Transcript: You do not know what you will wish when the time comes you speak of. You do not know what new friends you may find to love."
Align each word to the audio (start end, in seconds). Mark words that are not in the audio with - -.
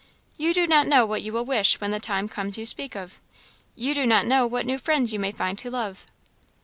You 0.35 0.51
do 0.55 0.65
not 0.65 0.87
know 0.87 1.05
what 1.05 1.21
you 1.21 1.31
will 1.31 1.45
wish 1.45 1.79
when 1.79 1.91
the 1.91 1.99
time 1.99 2.27
comes 2.27 2.57
you 2.57 2.65
speak 2.65 2.95
of. 2.95 3.19
You 3.75 3.93
do 3.93 4.07
not 4.07 4.25
know 4.25 4.47
what 4.47 4.65
new 4.65 4.79
friends 4.79 5.13
you 5.13 5.19
may 5.19 5.31
find 5.31 5.59
to 5.59 5.69
love." 5.69 6.07